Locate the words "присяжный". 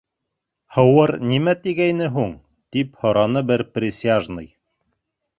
3.75-4.49